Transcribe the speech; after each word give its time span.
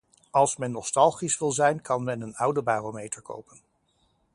Als 0.31 0.57
men 0.57 0.71
nostalgisch 0.71 1.39
wil 1.39 1.51
zijn 1.51 1.81
kan 1.81 2.03
men 2.03 2.21
een 2.21 2.35
oude 2.35 2.61
barometer 2.61 3.21
kopen. 3.21 3.59